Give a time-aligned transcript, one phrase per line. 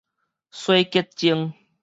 [0.49, 1.53] 洗潔精